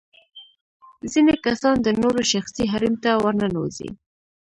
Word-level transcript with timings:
ځينې 1.11 1.35
کسان 1.45 1.75
د 1.81 1.87
نورو 2.01 2.21
شخصي 2.31 2.63
حريم 2.71 2.95
ته 3.03 3.11
ورننوزي. 3.23 3.89